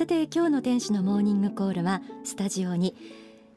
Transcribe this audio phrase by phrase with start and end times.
[0.00, 2.96] さて今日の天使のモーニングコールはスタジオに、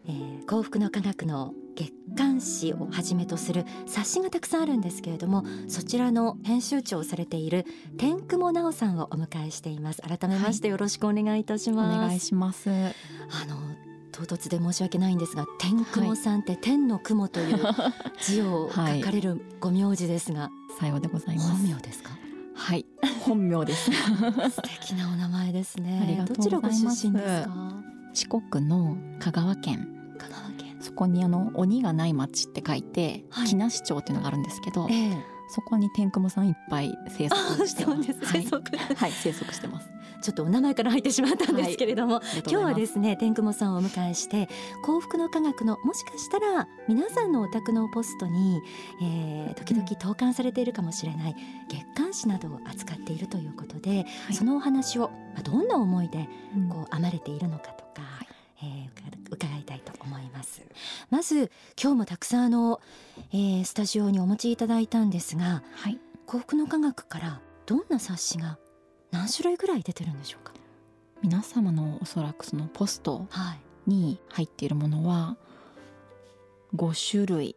[0.06, 7.66] えー、幸福の科学の月刊誌をはじめとする冊子がたくさんあるんですけれどもそちらの編集長をされている
[7.98, 10.02] 天久保直さんをお迎えしています。
[10.02, 12.70] 改めましてよろしくお願いいたします、はい、お願いします。
[12.70, 13.56] あの
[14.12, 17.58] 唐突で申し訳ないんですが天雲さんって天の雲という
[18.22, 21.52] 字を書かれるご名字ですが、はい、さようでございます。
[21.52, 22.10] 本名ですか？
[22.54, 22.86] はい
[23.24, 23.92] 本名です。
[23.92, 26.26] 素敵なお名前ですね。
[26.28, 27.08] どちらご出身です
[27.48, 27.76] か？
[28.14, 29.88] 四国の香川県。
[30.18, 30.78] 香川県。
[30.80, 35.18] そこにあの鬼がない町って書いて、はい、木梨町っていうのがあるんですけど、ええ、
[35.54, 38.14] そこに天雲さんいっぱい生息してます。
[38.24, 39.88] 生息、はい、生息してます。
[40.24, 44.50] ちょっとお名前から入ってしまったんですけれども、はい、今日はですね天雲さんをお迎えして
[44.82, 48.62] 幸福の科学のもしかしたら皆さんのお宅のポストに、
[49.02, 51.36] えー、時々投函されているかもしれない
[51.70, 56.30] 月刊誌などを扱っているということで、はい、そのお話を、まあ、どんな思いで
[56.70, 58.28] こう編まれているのかとか、はい、
[58.64, 59.53] えー、伺
[60.44, 60.62] ます。
[61.10, 62.82] まず今日もたくさんあの、
[63.32, 68.58] えー、スタジオにお持ちいただいたんですが、はい、幸福の科学からどんな冊子が
[69.12, 70.54] 何種類ぐらい出てるんでしょうか？
[71.22, 73.28] 皆様のおそらくそのポスト
[73.88, 75.38] に入っているものは
[76.76, 77.56] 5種類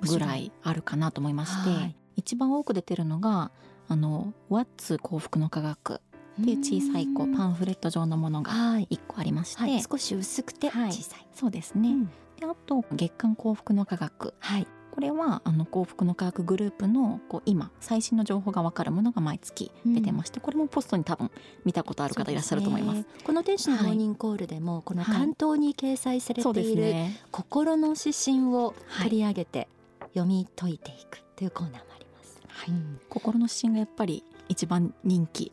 [0.00, 3.52] ぐらいあるかなと思いまして、はい、一番多く出てるのが
[3.86, 6.00] あの「What's 幸福の科学」
[6.40, 9.74] っていう小さいこうパンフレット状のものが1個ありまして、はい。
[9.74, 21.32] はい、少し薄くて小さい、はい、そうですね、うん、であと月刊幸福の科学、はい、これはあの幸福の科学グループのこう今最新の情報がわかるものが毎月出てまして、うん、これもポストに多分
[21.64, 23.02] 見たことある方いらっしゃると思います。
[23.02, 29.66] すね、この天使のモーニングコールでも、はい、この関東に掲載されている、ね、心の指針を取り上げて
[30.14, 32.40] 読み解いていくというコーナーもあります。
[32.46, 35.50] はい、うん、心の指針がやっぱり一番人気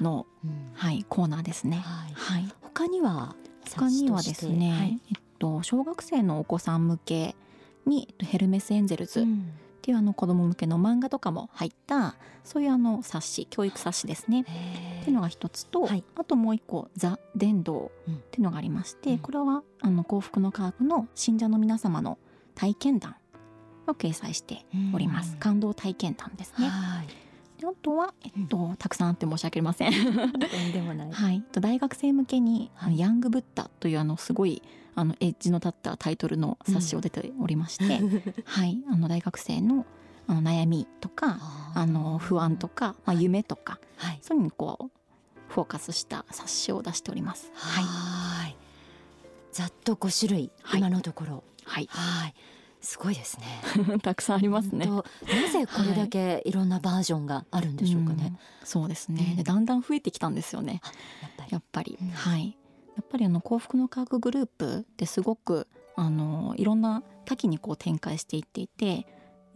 [0.00, 1.76] の、うん、はい、コーナーですね。
[1.84, 3.36] はい、はい、他には
[3.68, 7.36] 他にはですね、はい、えっと小学生のお子さん向け
[7.86, 9.24] にヘルメスエンゼルズっ
[9.82, 14.42] ていうあの子供向けの漫画とかも入ったそういうあの冊子教育冊子ですね。
[14.42, 14.44] っ
[15.04, 22.18] ていうのが一つと、はい、あともう一個「ザ・伝道」っていうのがありまして、うん、これはあの幸福の科学の信者の皆様の
[22.56, 23.14] 体験談
[23.86, 26.66] を掲載しております、うん、感動体験談ですね。
[26.68, 27.25] はい
[27.70, 28.72] あとは、えっと、う。
[28.72, 29.92] ん、たくさんあって申し訳ありません。
[30.72, 31.12] でもない。
[31.12, 33.98] はい、大学生向けに、はい、ヤングブッダという。
[33.98, 34.62] あのすごい
[34.94, 38.04] あのエッジの立ったタイトルの冊子を出ておりまして、う。
[38.04, 39.86] ん、はいあの大学生の
[40.28, 41.38] あの悩みとか
[41.74, 44.36] あの不安とか、まあ、夢とか、はい、そう。
[44.36, 44.42] いう。
[44.42, 44.90] のにこう。
[45.48, 47.50] フォーカスした冊子を出しております。
[47.54, 48.56] はい。
[49.52, 51.44] ざっと5種類、はい今のところ。
[51.64, 51.88] はい。
[51.90, 52.34] はい。
[52.86, 53.46] すごいですね。
[54.00, 54.86] たくさんありますね。
[54.86, 55.02] な
[55.52, 58.22] ぜこれだけいろんなバージョンがあるんでしょうかね。
[58.22, 60.80] はいうん、そうですね、うん、だんだん増えてきたんですよね。
[61.50, 61.98] やっぱり。
[62.00, 62.56] うん、はい。
[62.94, 65.66] やっぱりあの幸福の科学グループってすごく
[65.96, 69.06] あのいろんな多岐にこう展開していっていて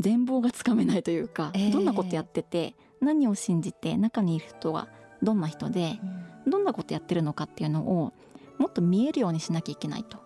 [0.01, 4.89] 全貌がつかめないというか、えー、どんなことやってて何を信じて中にいる人は
[5.23, 6.01] どんな人で、
[6.45, 8.13] うん、どんなことやってるのかっていうのを
[8.59, 10.25] もっと見えるようにしなきゃいけないと、うん、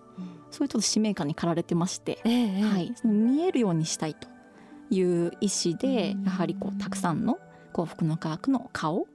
[0.55, 4.29] そういうちょっと使命感に駆られてまして、えー、はい、その見えるようにしたいと
[4.89, 7.41] いう意思で、やはりこうたくさんの
[7.73, 9.09] 幸福の科学の顔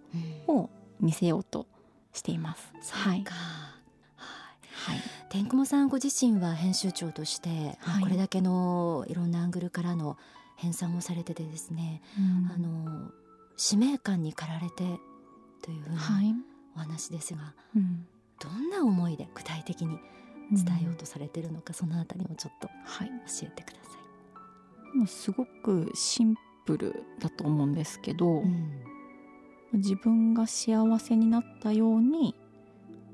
[0.48, 0.70] を
[1.00, 1.66] 見せようと
[2.12, 2.74] しています。
[2.92, 10.18] はい、はい、天雲さんご自身は編集長として、はい、これだけのいろんなアングルからの
[10.58, 13.12] 編纂をされててですね、うん、あの
[13.56, 15.00] 使命感に駆られて
[15.62, 16.02] というふうな
[16.76, 18.06] お話ですが、はいうん、
[18.42, 20.00] どんな思いで具体的に
[20.52, 22.74] 伝えようとされてるのか、うん、そのあたりもちょっと教
[23.44, 23.90] えてくださ
[24.94, 24.98] い。
[24.98, 28.44] もうすごくシンプルだと思うんですけど、
[29.74, 32.36] 自分が幸せになったように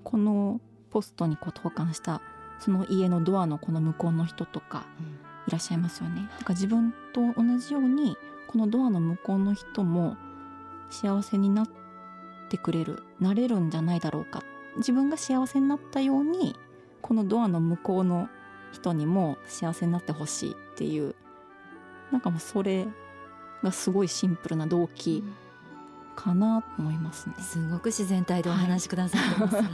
[0.03, 2.22] このポストにこう投函した
[2.59, 4.85] その家のドアのこの向こうの人とか
[5.47, 6.29] いらっしゃいますよね。
[6.40, 8.16] だから自分と同じように
[8.47, 10.16] このドアの向こうの人も
[10.90, 11.70] 幸せになっ
[12.49, 14.41] てくれるなれるんじゃないだろうか。
[14.78, 16.55] 自分が幸せになったように
[17.05, 18.29] このドアの向こうの
[18.72, 21.13] 人にも幸せになってほしいっていう
[22.11, 22.87] なんかもうそれ
[23.61, 25.23] がすごいシンプルな動機
[26.16, 27.35] かなと思いますね。
[27.40, 29.69] すごく自然体でお話しくださってますが、はい、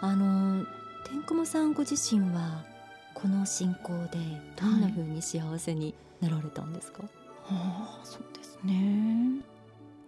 [0.00, 0.64] あの
[1.10, 2.62] 天雲さんご自身は
[3.14, 4.18] この信仰で
[4.54, 7.10] どんな風に幸せになられたんですか、はい、
[7.50, 9.40] あそうですね。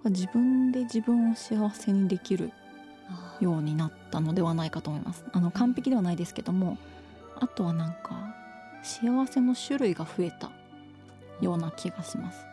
[0.05, 2.53] 自分で自分を幸せにできる
[3.41, 5.25] ようになったのではないかと思います。
[5.33, 6.79] あの完璧ではないですけども
[7.39, 8.35] あとはなんか
[8.83, 10.51] 幸せの種類が増えた
[11.41, 12.47] ような気がします。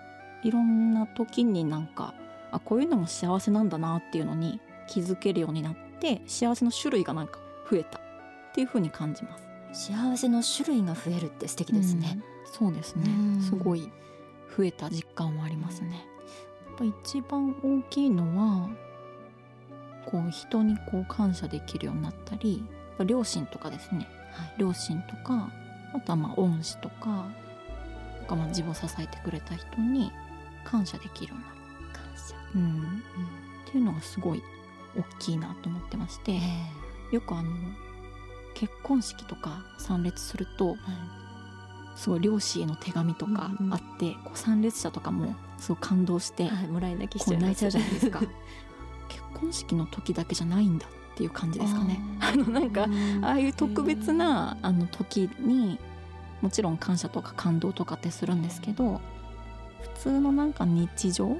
[0.43, 2.13] いろんな時になんか
[2.51, 7.39] あこういうのも幸せなんだなっていうのに気づけるようになっって幸せの種類がなんか
[7.69, 8.01] 増えたっ
[8.53, 9.37] ていう風に感じま
[9.73, 9.89] す。
[9.89, 13.05] 幸せの種類が増えるって素敵ですね、うん、そうですね、
[13.41, 13.91] すごい
[14.55, 16.07] 増えた実感はありますね、
[16.69, 18.69] やっぱ一番大きいのは
[20.09, 22.63] こう人にこう感謝できるようになったり
[23.05, 25.51] 両親とかですね、はい、両親とか
[25.93, 27.27] あとはまあ恩師とか
[28.27, 30.11] かまあ自分を支えてくれた人に
[30.63, 31.57] 感謝できるようになる。
[31.93, 33.01] 感謝、うん、うん、
[33.67, 34.43] っていうのがすごい
[34.95, 36.39] 大きいなと思ってまして、
[37.11, 37.49] よくあの
[38.53, 40.77] 結婚式とか参列すると、はい、
[41.95, 48.19] すごい両親への手紙とかあって、うんうん、こう参列者とかもすごい感動して、はい、もらい泣きしちゃ泣いちゃうじゃないですか。
[48.19, 48.31] 結
[49.33, 51.99] 婚式の時だけじゃないんだっていう感じですかね。
[52.19, 52.87] あのなんか
[53.21, 55.79] ああいう特別なあの時に
[56.41, 59.01] もちろん感謝とか感動とかってするんですけど
[59.81, 61.37] 普通のなんか日常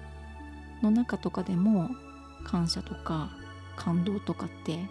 [0.81, 1.89] の中とかでも
[2.43, 3.29] 感謝とか
[3.75, 4.87] 感動とかって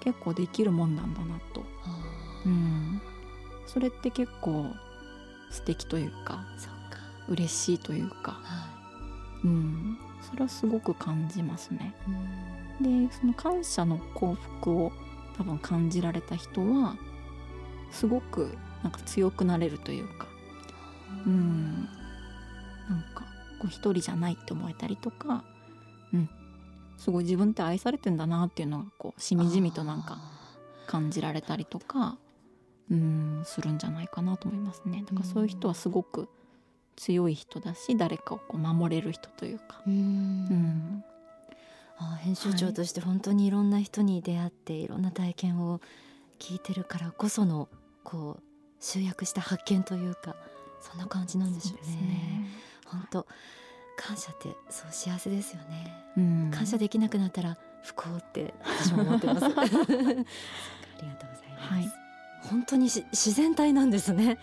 [0.00, 1.64] 結構できるもんなんだなと、
[2.46, 3.00] うん、
[3.66, 4.66] それって結構
[5.50, 6.44] 素敵というか。
[7.28, 8.66] 嬉しいというか、は
[9.44, 11.94] い、うん、それはすごく感じますね。
[12.80, 14.92] でその感謝の幸福を
[15.36, 16.96] 多分感じられた人は
[17.90, 20.26] すごくなんか強くなれるというか
[21.26, 21.88] うん。
[22.88, 23.24] なんか
[23.58, 25.44] こう一人じゃないって思えたりとか
[26.12, 26.28] うん。
[26.96, 30.18] すごい自分って愛されてんだなっていうのがこうしみじみとなんか
[30.86, 32.18] 感じられたりとか
[32.90, 35.04] うんするんじゃないかなと思いますね。
[35.06, 36.28] だからそういう人はすごく
[36.98, 39.80] 強い人だし誰かをこう守れる人というか。
[39.86, 41.04] うん。
[42.00, 45.80] あ編集長として本当にいろんな人に出会っていろんな体験を
[46.38, 47.68] 聞いてるからこその
[48.04, 48.42] こう
[48.80, 50.36] 集約した発見というか
[50.80, 51.96] そんな感じなんでしょうね。
[51.96, 52.46] ね。
[52.86, 53.26] 本当
[53.96, 59.44] 感謝ってそう幸せですよね、うん、感謝できなくなったら不幸って私も思ってます。
[59.46, 60.24] ありがとうございま
[61.58, 61.92] す、はい、
[62.42, 64.38] 本当に自然体なんですね。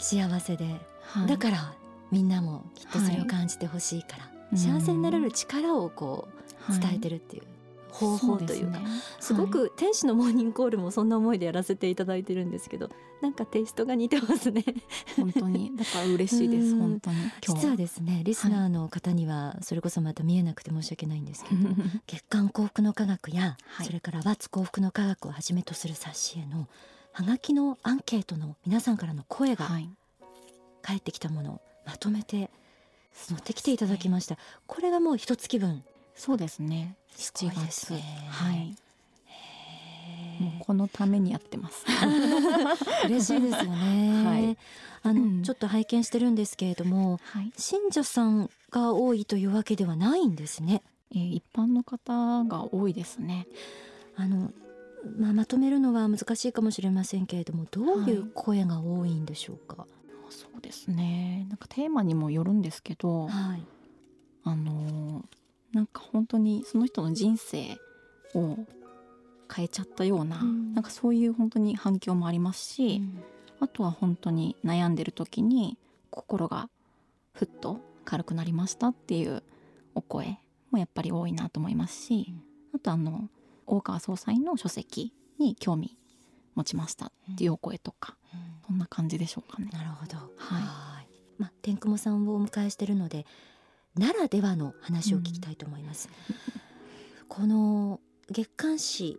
[0.00, 1.74] 幸せで、はい、だから
[2.10, 6.28] みんなもきっとそれを感じてほしいから、はい、幸せになれる力をこ
[6.68, 7.42] う伝えてるっていう、
[7.90, 8.86] 方法というか、ね、
[9.18, 12.90] すごく天使のモーニングコールもそんな思いでやらせていただいてるんですけど
[13.20, 14.64] なんかテイストが似てますね。
[15.16, 15.76] 本当に。
[15.76, 17.16] だから嬉しいです本当に。
[17.40, 21.68] 実はですねリスナーの方にはそれこそまた見えなくて申し訳ないんですけど、
[22.06, 26.68] 月刊幸福の科学や、はい、それからバツ幸福の科学をはじめとする冊子への
[27.12, 29.68] はがきのアンケートの皆さんからの声が
[30.82, 32.50] 返ってきたものをまとめて
[33.30, 35.82] 持ってきていただきました、ね、これがもう一月分。
[36.14, 36.96] そうですね。
[37.16, 38.76] 7月、ね、はい。
[40.40, 41.84] もうこのためにやってます。
[43.06, 44.56] 嬉しいですよね、はい、
[45.02, 50.82] あの、うん、ちょっと拝見してるんですけれども、はい、信者さんが多いというわけではないんですね、
[51.12, 53.46] えー、一般の方が多いですね。
[54.16, 54.52] あの
[55.16, 59.88] まあ、まとめるのは難しいかもしれませんけれどもどういう声が多いんでしょうか、はい、
[60.58, 61.46] そうですね。
[61.48, 63.64] なんかテーマにもよるんですけど、はい、
[64.42, 65.24] あの
[65.72, 67.78] なんか本当にその人の人生
[68.34, 68.58] を
[69.54, 73.22] 変えちゃったような、うん、なんかそういう本当に反響もありますし、うん、
[73.60, 75.78] あとは本当に悩んでる時に
[76.10, 76.68] 心が
[77.34, 79.44] ふっと軽くなりましたっていう
[79.94, 80.38] お声
[80.72, 82.42] もやっぱり多いなと思いますし、うん、
[82.74, 83.28] あとあの
[83.64, 85.96] 大川総裁の書籍に興味
[86.58, 88.16] 持ちましたっていうお声とか、
[88.66, 89.68] そんな感じでしょうかね。
[89.72, 90.16] なるほど。
[90.36, 90.88] はい。
[91.38, 93.24] まあ、天雲さんをお迎えしてるので
[93.96, 96.08] ならではの話を聞きたいと思います。
[96.28, 98.00] うん、この
[98.30, 99.18] 月刊誌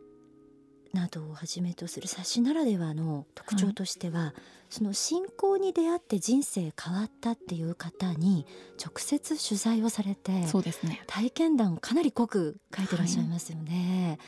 [0.93, 4.33] などをはじめとする冊子ならではの特徴としては、はい、
[4.69, 8.45] その信仰に出会って人生変わったっていう方に
[8.83, 14.07] 直接取材をされてそうです、ね、体験談かなり濃く書いてらっしゃいますよね。
[14.07, 14.19] はい、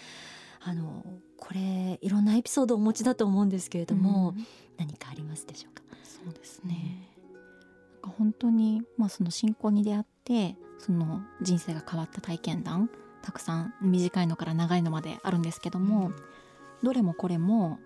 [0.64, 1.04] あの
[1.38, 4.46] これいろんなエピソードをお持ちだと思うんですけれども、うん、
[4.78, 5.82] 何かありますでしょうか？
[6.04, 7.10] そうですね、
[8.04, 12.90] うん、本当に、まあ、その信仰に出会ってその人生が変わった体験談
[13.24, 16.16] たくさん短いのから長いのまであるんですけども、うん、
[16.84, 17.80] どれもこれも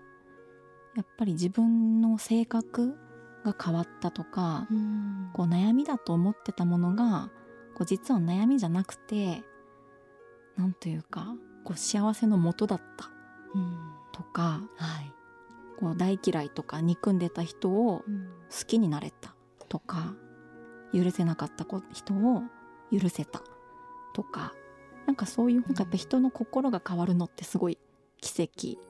[0.96, 2.96] やっぱり自分の性格
[3.44, 7.30] が変わったとか、うん、こう悩みだと思ってたものが
[7.74, 9.42] こう実は悩みじゃなくて
[10.56, 11.34] なんというか
[11.66, 13.10] こう幸せの元だった。
[14.12, 15.12] とか、うんはい、
[15.80, 18.04] こう大嫌いとか憎んでた人を
[18.50, 19.34] 好きになれた。
[19.68, 20.14] とか、
[20.94, 22.42] 許せなかった人を
[22.92, 23.42] 許せた。
[24.14, 24.54] とか
[25.06, 27.76] なんかそういうやっぱ人の心が変わるのってすごい
[28.20, 28.80] 奇跡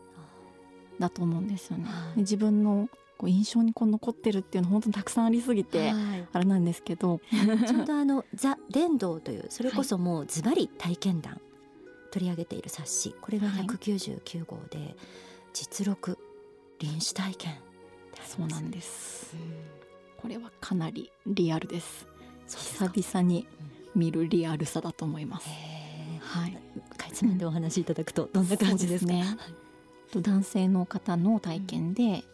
[1.01, 1.87] だと思うんですよね。
[2.15, 5.93] で自分のこう印象にこう残ってるっていうの本当にたくさんありすぎて、
[6.33, 7.21] あれなんですけど、
[7.67, 11.41] ちょうどあの「ザ・伝道」というそれこそもうズバリ体験談
[12.17, 13.15] 取り上げている冊子。
[13.21, 14.97] これが199号で、はい、
[15.53, 16.19] 実録
[16.79, 17.55] 臨死体験。
[18.25, 19.41] そうなんです、うん、
[20.17, 22.07] これはかなりリアルです。
[22.49, 23.47] 久々に
[23.95, 25.49] 見るリアルさだと思います、
[26.21, 26.59] はい、
[26.97, 29.25] かいつまんでお話しいただくとどんな感じですか、ね、
[30.15, 32.25] 男性の方の体験で、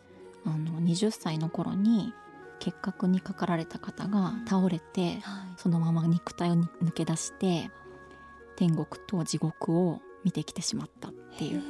[0.45, 2.13] うん、あの20歳の頃に
[2.59, 5.21] 結核にかかられた方が倒れて、はい、
[5.57, 7.71] そのまま肉体を抜け出して
[8.63, 11.63] 天国と地獄を見てきてしまったっていう。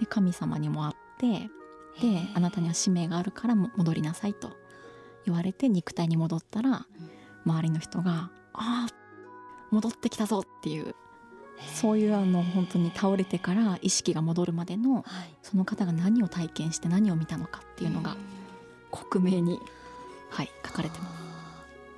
[0.00, 1.50] で神様にも会って
[2.00, 4.50] であなたには使命があるから戻りなさいと
[5.24, 6.86] 言われて肉体に戻ったら
[7.44, 8.88] 周りの人が「ああ
[9.70, 10.96] 戻ってきたぞ」っていう
[11.74, 15.04] そういうあの本当に倒れてから意識が戻るまでの、
[15.42, 18.16] その方が何を体験して何を見たのかっていうのが
[18.92, 19.58] 克明に、
[20.30, 21.06] はい、書かれてま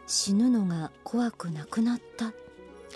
[0.06, 0.22] す。
[0.28, 2.32] 死ぬのが怖くなくなった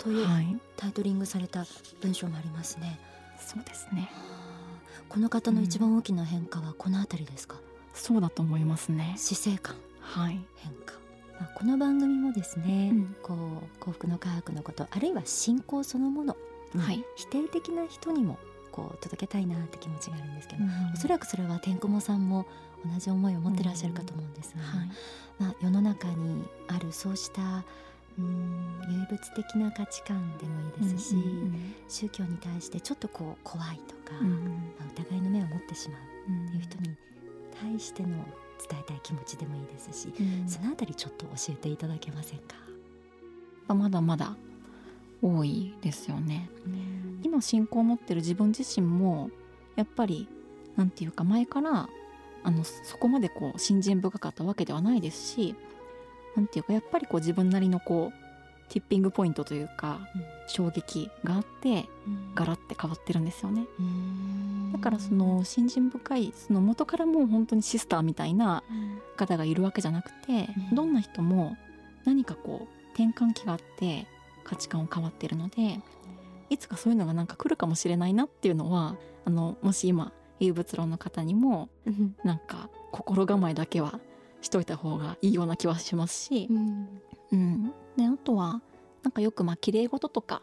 [0.01, 1.65] という、はい、タイトリングされた
[2.01, 2.99] 文章もありますね。
[3.39, 4.09] そうですね。
[5.09, 7.55] この方の一番大きな変化はこの辺りですか？
[7.55, 7.61] うん、
[7.93, 9.15] そうだと思いますね。
[9.17, 9.75] 死生観。
[9.99, 10.39] はい。
[10.57, 10.93] 変化。
[11.39, 16.37] まあ、この番組もですね、うん、こう幸福の科学のことあるいは信仰そのもの、
[16.77, 18.37] はい、否定的な人にも
[18.71, 22.45] こう届けたいなって気持ちがあるんですけど、うん、おそらくそれは天狗もさんも
[22.85, 24.89] 同じ思いを持ってらっしゃるかと思うんですが、はい、
[25.39, 27.65] まあ、世の中にあるそうした
[28.19, 28.81] うん。
[28.87, 34.33] 唯物的な価値観でもいいですし、うんうんうん、宗教に対してちょっとこう怖いとか、うんうん、
[34.79, 35.99] まあ、疑いの目を持ってしまう
[36.47, 36.95] っていう人に
[37.59, 42.55] 対しての伝えたい気持ちでもいいですし、うん、そのあたりちょっと教えていただけませんか？
[43.73, 44.35] まだまだ
[45.21, 49.31] 多いですよね、うん、今信仰を持ってる自分自身も
[49.75, 50.27] やっぱり
[50.75, 51.89] なんていうか前から
[52.43, 55.55] あのそこまでこう信心深かったわけではないですし
[56.35, 58.25] なんていうかやっぱりこう自分なりのこう
[58.69, 63.67] ティッピングポイントというか、うん、衝撃があって、うん、ガラって変わってるんですよね。
[64.73, 68.63] だからその信心深いその元からもう本当にシスターみたいな
[69.15, 71.55] 方がいるわけじゃなくて、うん、どんな人も
[72.05, 74.07] 何かこう転換期があって
[74.43, 75.79] 価値観を変わってるので
[76.49, 81.69] いつかそういうのがなんか来るかもしれないなっていうのはあのもし今有物論の方にも
[82.23, 83.99] なんか心構えだけは
[84.45, 88.61] しといた方がいいような気はしますし、うん、うん、であとは
[89.03, 90.41] なんかよくまあ綺麗事とか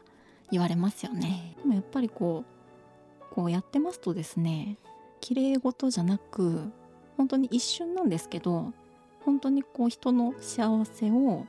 [0.51, 1.57] 言われますよね。
[1.63, 4.77] でもやっぱりこうこうやってますとですね
[5.21, 6.71] 綺麗事じゃなく
[7.17, 8.73] 本当に一瞬なんですけど
[9.25, 11.47] 本当にこう人の幸せを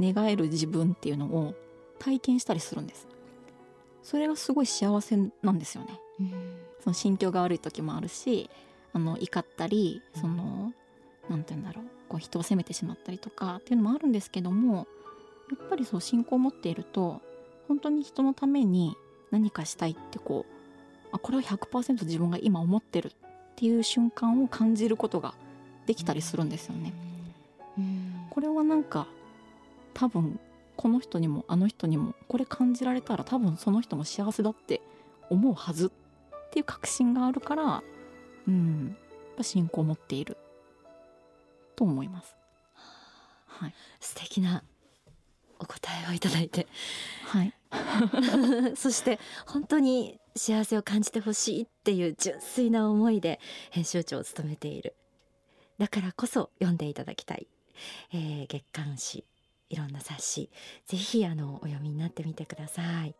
[0.00, 1.54] 願える自分っていうのを
[2.00, 3.06] 体験したりするんです。
[4.02, 6.00] それがすごい幸せなんですよね。
[6.18, 6.32] うん、
[6.80, 8.50] その心境が悪い時もあるし
[8.92, 10.72] あの怒ったりその
[11.28, 14.86] 何て言うんだろうこう人を責めてしまったりとかっていうのもあるんですけども
[15.50, 17.20] やっぱりそう信仰を持っていると
[17.68, 18.96] 本当に人のために
[19.30, 23.10] 何かしたいってこうあこれは100%自分が今思ってるっ
[23.56, 25.34] ていう瞬間を感じることが
[25.86, 26.92] できたりするんですよね。
[28.30, 29.06] これはなんか
[29.94, 30.38] 多分
[30.76, 34.80] この人にもあの人にもこれ感じられたら多分その人も幸せだって
[35.30, 37.82] 思うはずっていう確信があるから
[38.46, 38.94] うんや
[39.32, 40.36] っぱ信仰を持っている
[41.76, 42.36] と思います。
[43.46, 44.62] はい、素敵な
[45.58, 46.66] お答えをいただいて、
[47.24, 47.54] はい、
[48.76, 53.40] そして本当に幸せを感じてほしいっていう純粋な思いで
[53.70, 54.94] 編集長を務めている。
[55.78, 57.46] だからこそ読んでいただきたい、
[58.12, 59.26] えー、月刊誌
[59.68, 60.50] いろんな冊子
[60.86, 63.14] ぜひあのお読みになってみてください。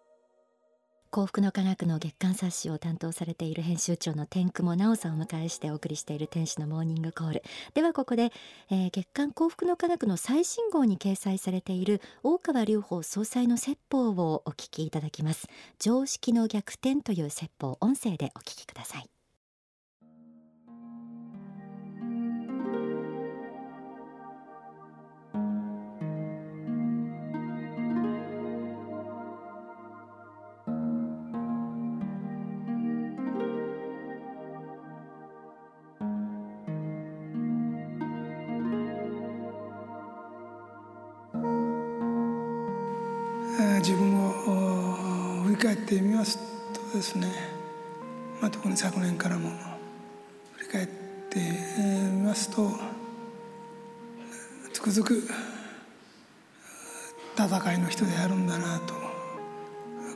[1.17, 7.43] 幸福の科学の月刊冊子を担当されている編集長の天久も直さんを迎えしてお送りしている天使のモーニングコール。
[7.73, 8.35] ではここで、
[8.71, 15.49] えー、月刊幸福の科学の最新号に掲載されている大川隆法総裁の説法をお聞きいただきます。
[15.79, 19.16] 常識の逆転という説法音声でお聞きください。
[45.75, 46.39] ってみます
[46.73, 47.29] とですね、
[48.41, 49.51] まあ、特に昨年からも
[50.57, 50.87] 振り返っ
[51.31, 51.41] て
[52.11, 52.71] みますと
[54.73, 55.23] つくづく
[57.37, 58.95] 戦いの人であるんだなと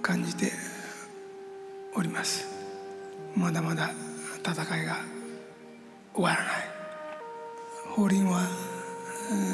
[0.03, 0.53] 感じて
[1.95, 2.49] おります。
[3.37, 3.91] まだまだ
[4.39, 4.53] 戦
[4.83, 4.97] いが
[6.15, 6.45] 終わらない。
[7.91, 8.49] 法輪は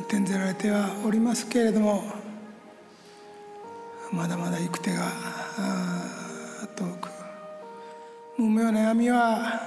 [0.08, 2.04] 転ぜられてはおりますけれども
[4.12, 5.10] まだまだ行く手が
[5.56, 7.08] 遠く
[8.36, 9.60] 無名な闇は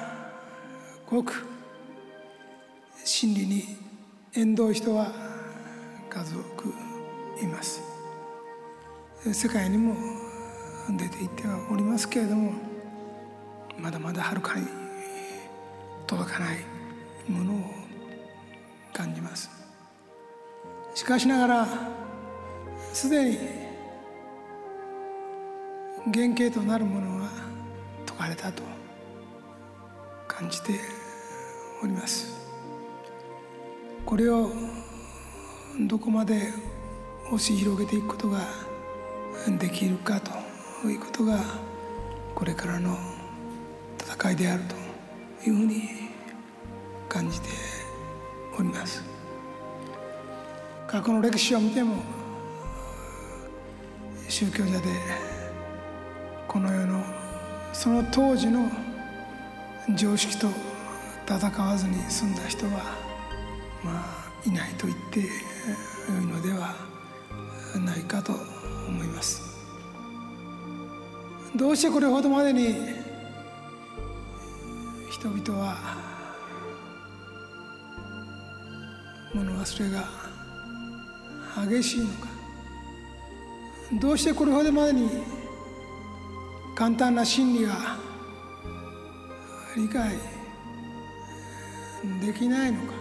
[1.07, 1.45] 濃く
[3.03, 3.63] 真理に
[4.35, 5.11] 縁遠い人は
[6.09, 6.73] 数多く
[7.41, 7.81] います。
[9.33, 9.95] 世界にも
[10.97, 12.53] 出ていってはおりますけれども
[13.77, 14.67] まだまだはるかに
[16.05, 16.59] 届かない
[17.27, 17.55] ものを
[18.93, 19.49] 感じます。
[20.93, 21.67] しかしながら
[22.93, 23.68] すでに
[26.05, 27.29] 原型となるものは
[28.05, 28.63] 解かれたと
[30.27, 30.79] 感じて
[31.83, 32.39] おります。
[34.05, 34.49] これを
[35.87, 36.51] どこまで
[37.27, 38.39] 押し広げていくことが
[39.59, 41.39] できるかということが
[42.33, 42.97] これからの
[43.99, 44.63] 戦いである
[45.43, 45.81] というふうに
[47.07, 47.49] 感じて
[48.57, 49.03] おります。
[50.87, 51.97] 過去の歴史を見ても
[54.27, 55.28] 宗教者で
[56.49, 57.03] この世の
[57.73, 58.71] その当時の
[59.95, 60.47] 常識と
[61.27, 62.71] 戦わずに済んだ人は
[63.83, 65.25] まあいないと言ってよ
[66.19, 66.73] いのでは
[67.85, 68.33] ないかと
[68.87, 69.59] 思います。
[71.55, 72.75] どうしてこれほどまでに
[75.11, 75.77] 人々は
[79.35, 80.09] 物忘れが
[81.69, 82.27] 激しいのか。
[84.01, 85.38] どうしてこれほどまでに
[86.79, 87.97] 簡単な真理が
[89.75, 90.15] 理解
[92.25, 92.93] できないのか。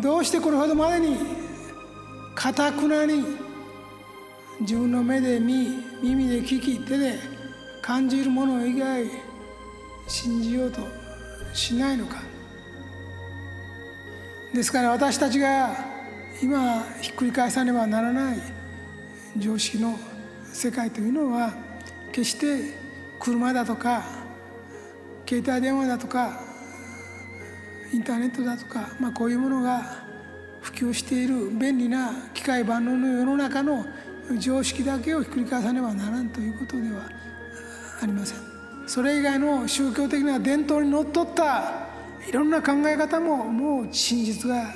[0.00, 1.16] どうしてこれほどまでに
[2.36, 3.24] かたくなに
[4.60, 5.66] 自分の目で見
[6.00, 7.18] 耳で聞き手で
[7.82, 9.04] 感じるもの以外
[10.06, 10.80] 信じようと
[11.52, 12.18] しないのか。
[14.54, 15.74] ですから私たちが
[16.40, 18.38] 今ひっくり返さねばならない
[19.36, 19.98] 常識の
[20.52, 21.52] 世界というのは
[22.12, 22.74] 決して
[23.18, 24.02] 車だとか
[25.26, 26.40] 携帯電話だとか
[27.92, 29.82] インターネットだとか、まあ、こういうものが
[30.60, 33.84] 普及している便利な機械万能の世の中の
[34.38, 37.08] 常識だけをひっくり返さねばならんということでは
[38.00, 38.38] ありません。
[38.86, 41.88] それ以外の宗教的な伝統にのっとった
[42.28, 44.72] いろんな考え方ももう真実が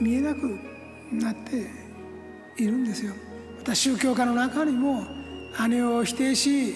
[0.00, 0.58] 見えなく
[1.12, 1.66] なって
[2.56, 3.14] いるんですよ。
[3.58, 5.19] また宗教家の中にも
[5.68, 6.74] 姉を否定し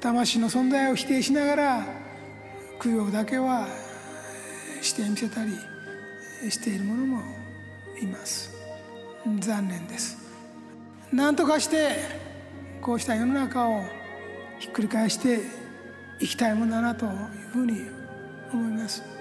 [0.00, 1.86] 魂の存在を否定しながら
[2.82, 3.66] 供養だけは
[4.80, 5.52] してみせたり
[6.50, 7.22] している者も
[8.00, 8.54] います
[9.40, 10.18] 残念です
[11.12, 11.96] 何とかして
[12.80, 13.82] こうした世の中を
[14.58, 15.40] ひっくり返して
[16.20, 17.12] いきたいものだなという
[17.52, 17.86] ふうに
[18.52, 19.17] 思います。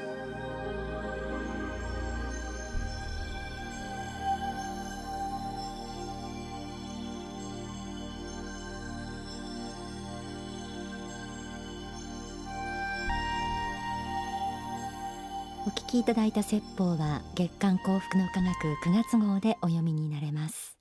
[15.67, 20.77] お聞きいただいた説法は月刊幸福の科学9月号でお読みになれます。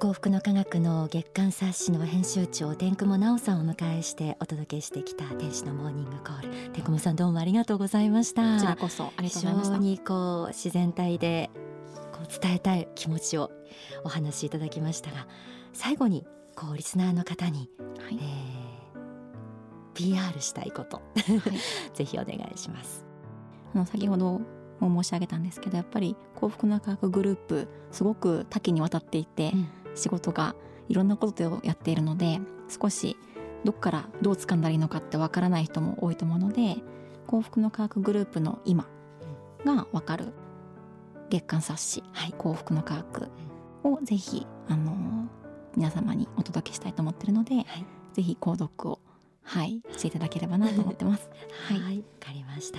[0.00, 6.72] 幸福の科学の月刊冊子の編集長天久保直さんをお迎えしてお届けしてきた天使のモーニングコール。
[6.72, 8.56] 天久保さんどうもありがとうございました。
[8.56, 9.76] こちらこそありがとうございました。
[9.76, 11.50] 非常にこう自然体で
[12.10, 13.52] こう伝えたい気持ちを
[14.02, 15.28] お話しいただきましたが
[15.72, 18.61] 最後にこうリスナーの方に、はい、えー、
[19.94, 23.06] PR したいこと、はい、 ぜひお願いします。
[23.74, 24.40] あの先ほど
[24.80, 29.68] も申し上げたんですけどやっぱり幸福な科学グループすごく多岐にわたっていて、うん。
[29.94, 30.54] 仕事が
[30.88, 33.16] いろんなことをやっているので少し
[33.64, 36.76] どっからどう掴んだらいいのかってわからない人も多いと思うので
[37.26, 38.88] 幸福の科学グループの今
[39.64, 40.32] がわかる
[41.30, 43.28] 月刊冊子「はい、幸福の科学」
[43.84, 45.28] をぜひあの
[45.76, 47.64] 皆様にお届けしたいと思ってるので、はい、
[48.12, 48.98] ぜひ購読を
[49.42, 51.28] はいしていただければなと思ってます。
[51.68, 52.78] はい、わ、はい、かりました。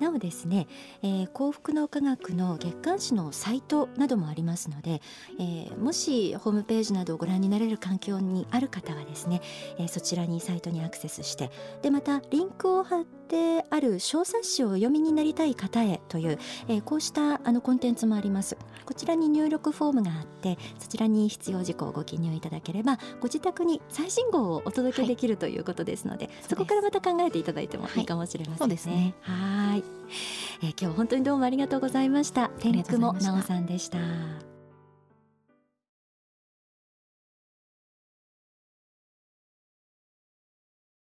[0.00, 0.66] なおですね、
[1.02, 5.00] えー、幸福の科学の月刊誌のサイトなどもありますので、
[5.38, 9.40] えー、もしホームページなどをご覧になれる環境にある方はですね、
[9.78, 11.50] えー、そちらにサイトにアクセスして
[11.82, 13.14] でまたリンクを貼って
[13.70, 28.76] ある小冊子を読みになりたい方へという、えー、こうしたあのコンテンツもありますこちらに入力フォームがあってそちらに必要事項をご記入いただければご自宅に最新号をお届けできるということですので、はい、そこからまた考えていただいてもいいかもしれませんね。
[28.86, 29.84] ねはい、
[30.62, 32.50] えー、今日本当にどうもありがとうございました。
[32.60, 34.53] 天久もなおさんでした。